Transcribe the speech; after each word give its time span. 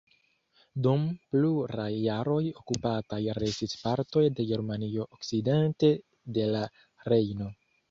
Dum 0.85 1.01
pluraj 1.35 1.89
jaroj 2.05 2.37
okupataj 2.63 3.21
restis 3.41 3.77
partoj 3.83 4.25
de 4.41 4.47
Germanio 4.55 5.07
okcidente 5.21 5.93
de 6.41 6.51
la 6.57 6.67
Rejno. 7.15 7.55